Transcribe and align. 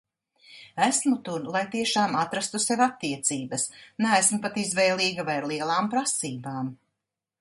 Esmu 0.85 1.17
tur 1.27 1.43
lai 1.55 1.61
tiešām 1.75 2.17
atrastu 2.21 2.61
sev 2.63 2.81
attiecības, 2.85 3.67
neesmu 4.07 4.41
pat 4.47 4.61
izvēlīga 4.63 5.27
vai 5.29 5.37
ar 5.43 5.47
lielām 5.53 5.93
prasībām. 5.95 6.75